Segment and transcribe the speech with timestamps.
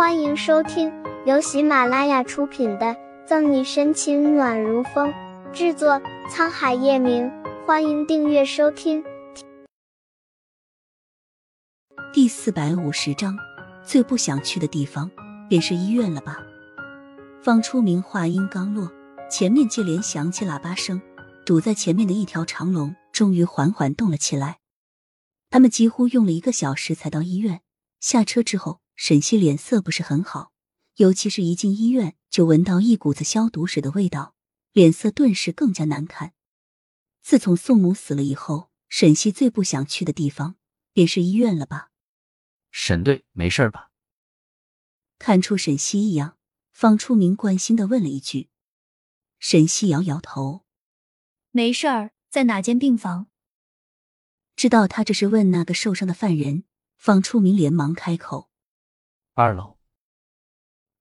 [0.00, 0.90] 欢迎收听
[1.26, 2.86] 由喜马拉雅出品的
[3.26, 5.12] 《赠你深情暖如风》，
[5.52, 7.30] 制作沧海夜明。
[7.66, 9.04] 欢迎订阅收听。
[12.14, 13.36] 第四百五十章，
[13.84, 15.10] 最不想去的地方
[15.50, 16.38] 便是医院了吧？
[17.42, 18.90] 方初明话音刚落，
[19.30, 21.02] 前面接连响起喇叭声，
[21.44, 24.60] 堵在前面的一条长龙终于缓缓动了起来。
[25.50, 27.60] 他们几乎用了一个小时才到医院。
[28.00, 28.80] 下车之后。
[29.02, 30.52] 沈西脸色不是很好，
[30.96, 34.34] 尤其是一进医院就闻到一股子消毒水的味道，
[34.72, 36.34] 脸色顿时更加难看。
[37.22, 40.56] 自从宋母死了以后，沈西最不想去的地方
[40.92, 41.92] 便是医院了吧？
[42.70, 43.90] 沈队没事吧？
[45.18, 46.36] 看出沈西异样，
[46.70, 48.50] 方初明关心的问了一句。
[49.38, 50.66] 沈西摇摇头，
[51.52, 53.28] 没事儿，在哪间病房？
[54.54, 56.64] 知道他这是问那个受伤的犯人，
[56.98, 58.49] 方初明连忙开口。
[59.40, 59.78] 二楼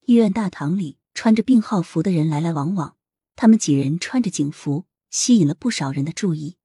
[0.05, 2.95] 医院大堂里，穿着病号服的人来来往往。
[3.35, 6.57] 他们几人穿着警服，吸引了不少人的注意。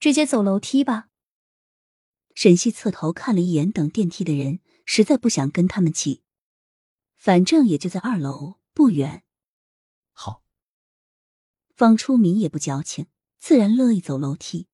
[0.00, 1.10] 直接走楼梯吧。
[2.34, 6.24] 沈西侧头看了一眼等电梯的人，实在不想跟他们挤，
[7.16, 9.22] 反正也就在二楼，不远。
[10.10, 10.42] 好。
[11.76, 13.06] 方初明也不矫情，
[13.38, 14.66] 自然乐意走楼梯。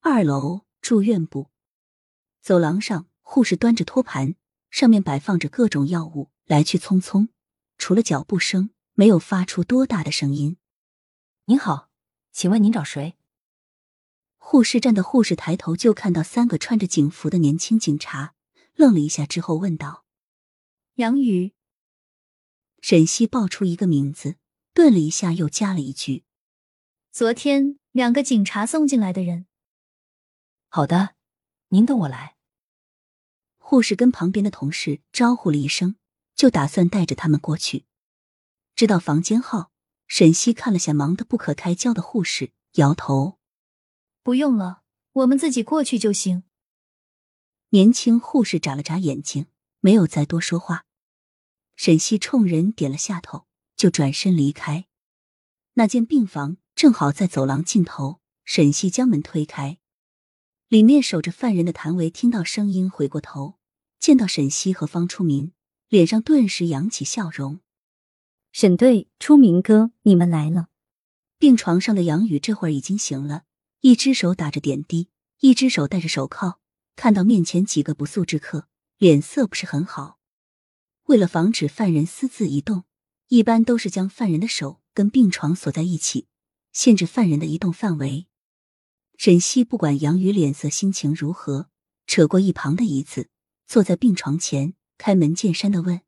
[0.00, 1.50] 二楼住院部，
[2.42, 4.34] 走廊上，护士端着托盘。
[4.72, 7.28] 上面摆放着各种药物，来去匆匆，
[7.76, 10.56] 除了脚步声，没有发出多大的声音。
[11.44, 11.90] 您好，
[12.32, 13.18] 请问您找谁？
[14.38, 18.34] 护士站的护士抬头就看到三个穿着警服的年轻警察，
[18.74, 20.06] 愣了一下之后问道
[20.96, 21.52] ：“杨宇。”
[22.80, 24.36] 沈西报出一个名字，
[24.72, 26.24] 顿了一下，又加了一句
[27.12, 29.44] ：“昨天两个警察送进来的人。”
[30.70, 31.14] 好的，
[31.68, 32.36] 您等我来。
[33.72, 35.96] 护士跟旁边的同事招呼了一声，
[36.34, 37.86] 就打算带着他们过去。
[38.76, 39.72] 知道房间号，
[40.06, 43.38] 沈西看了下忙得不可开交的护士，摇头
[44.22, 44.82] ：“不用了，
[45.12, 46.42] 我们自己过去就行。”
[47.72, 49.46] 年轻护士眨了眨眼睛，
[49.80, 50.84] 没有再多说话。
[51.74, 54.84] 沈西冲人点了下头，就转身离开。
[55.72, 59.78] 那间病房正好在走廊尽头，沈西将门推开，
[60.68, 63.60] 里面守着犯人的谭维听到声音，回过头。
[64.02, 65.52] 见到沈西和方初明，
[65.88, 67.60] 脸上顿时扬起笑容。
[68.50, 70.70] 沈队、初明哥，你们来了。
[71.38, 73.44] 病床上的杨宇这会儿已经醒了，
[73.80, 75.08] 一只手打着点滴，
[75.38, 76.58] 一只手戴着手铐。
[76.96, 78.66] 看到面前几个不速之客，
[78.98, 80.18] 脸色不是很好。
[81.04, 82.82] 为了防止犯人私自移动，
[83.28, 86.26] 一般都是将犯人的手跟病床锁在一起，
[86.72, 88.26] 限制犯人的移动范围。
[89.16, 91.70] 沈西不管杨宇脸色心情如何，
[92.08, 93.28] 扯过一旁的椅子。
[93.72, 96.02] 坐在病床前，开门见山的问：“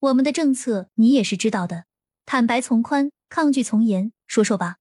[0.00, 1.84] 我们的政策你也是知道的，
[2.24, 4.78] 坦白从宽，抗拒从严，说说吧。”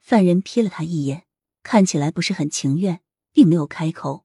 [0.00, 1.26] 犯人瞥了他一眼，
[1.62, 4.24] 看起来不是很情愿，并没有开口。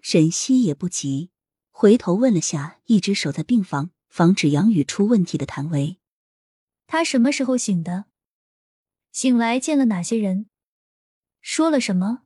[0.00, 1.32] 沈西也不急，
[1.72, 5.98] 回头问了下一直守在病房，防止杨宇出问题的谭维
[6.86, 8.04] ：“他什么时候醒的？
[9.10, 10.48] 醒来见了哪些人？
[11.40, 12.22] 说了什么？”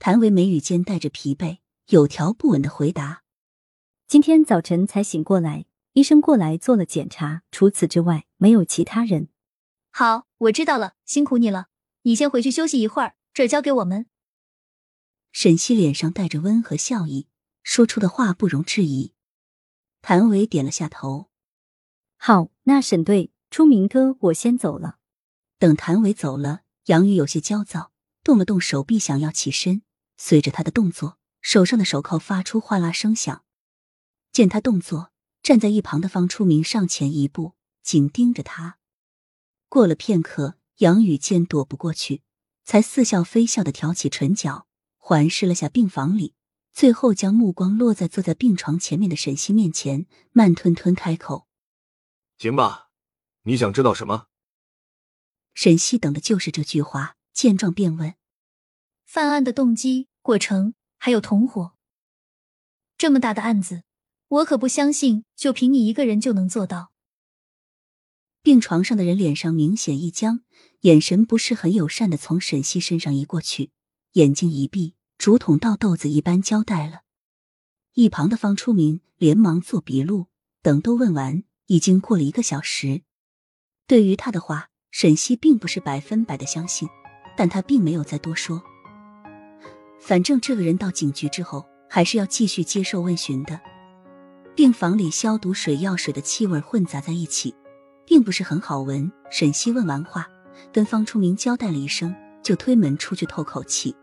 [0.00, 1.58] 谭维眉宇间带着疲惫。
[1.88, 3.22] 有条不紊的回答
[4.06, 9.30] ：“今天早晨才醒过来，医生过来做了检查，除此之外没有其他人。”
[9.90, 11.68] 好，我知道了，辛苦你了，
[12.02, 14.04] 你先回去休息一会儿，这交给我们。
[15.32, 17.26] 沈西脸上带着温和笑意，
[17.62, 19.14] 说出的话不容置疑。
[20.02, 21.30] 谭伟点了下头
[22.20, 24.98] ：“好，那沈队、出明哥，我先走了。”
[25.58, 29.80] 等谭伟走了，杨宇有些焦躁，动了动手臂，想要起身，
[30.18, 31.16] 随着他的动作。
[31.48, 33.42] 手上的手铐发出哗啦声响，
[34.30, 38.76] 见他动作，站在一旁的方初明上前一步，紧盯着他。
[39.70, 42.20] 过了片刻，杨宇见躲不过去，
[42.66, 44.66] 才似笑非笑的挑起唇角，
[44.98, 46.34] 环视了下病房里，
[46.74, 51.48] 最后将目光落在坐在病床前面的沈西面前，慢吞吞开口
[52.36, 52.90] ：“行吧，
[53.44, 54.26] 你想知道什么？”
[55.56, 58.16] 沈西等的就是这句话，见状便问
[59.06, 61.72] ：“犯案的动机、过程。”还有同伙，
[62.96, 63.84] 这么大的案子，
[64.28, 66.90] 我可不相信就凭你一个人就能做到。
[68.42, 70.40] 病床上的人脸上明显一僵，
[70.80, 73.70] 眼神不是很友善的从沈西身上移过去，
[74.12, 77.02] 眼睛一闭，竹筒倒豆子一般交代了。
[77.94, 80.26] 一旁的方初明连忙做笔录，
[80.62, 83.02] 等都问完，已经过了一个小时。
[83.86, 86.88] 对于他的话，沈西并不是百分百的相信，
[87.36, 88.62] 但他并没有再多说。
[90.00, 93.60] 反正这个人到警局之后，还是要继续接受问询的。
[94.54, 97.54] 病房里消毒水、药水的气味混杂在一起，
[98.06, 99.10] 并不是很好闻。
[99.30, 100.26] 沈西问完话，
[100.72, 103.94] 跟方初明交代了一声，就推门出去透口气。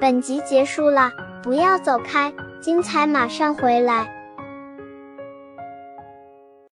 [0.00, 1.10] 本集结束了，
[1.42, 4.23] 不要走开，精彩马上回来。